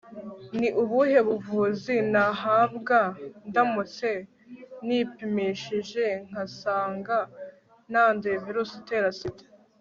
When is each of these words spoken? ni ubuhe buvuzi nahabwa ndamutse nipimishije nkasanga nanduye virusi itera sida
ni 0.59 0.67
ubuhe 0.81 1.19
buvuzi 1.27 1.95
nahabwa 2.11 2.99
ndamutse 3.49 4.07
nipimishije 4.85 6.05
nkasanga 6.27 7.17
nanduye 7.91 8.37
virusi 8.45 8.73
itera 8.81 9.09
sida 9.19 9.43